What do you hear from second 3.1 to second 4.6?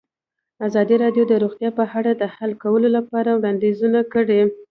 وړاندیزونه کړي.